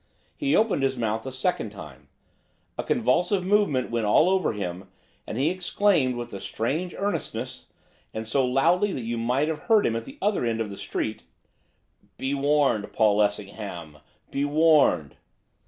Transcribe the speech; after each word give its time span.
He 0.35 0.55
opened 0.55 0.81
his 0.81 0.97
mouth 0.97 1.27
a 1.27 1.31
second 1.31 1.69
time. 1.69 2.07
A 2.75 2.83
convulsive 2.83 3.45
movement 3.45 3.91
went 3.91 4.07
all 4.07 4.31
over 4.31 4.51
him, 4.53 4.89
and 5.27 5.37
he 5.37 5.51
exclaimed, 5.51 6.15
with 6.15 6.31
the 6.31 6.41
strangest 6.41 6.99
earnestness, 6.99 7.67
and 8.11 8.27
so 8.27 8.43
loudly 8.43 8.91
that 8.93 9.01
you 9.03 9.19
might 9.19 9.47
have 9.47 9.65
heard 9.69 9.85
him 9.85 9.95
at 9.95 10.05
the 10.05 10.17
other 10.19 10.43
end 10.43 10.59
of 10.59 10.71
the 10.71 10.77
street, 10.77 11.21
"Be 12.17 12.33
warned, 12.33 12.91
Paul 12.93 13.17
Lessingham, 13.17 13.99
be 14.31 14.43
warned!" 14.43 15.17